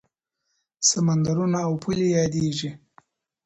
سمندرونه 0.89 1.59
او 1.67 1.73
پولې 1.83 2.07
یادېږي. 2.17 2.69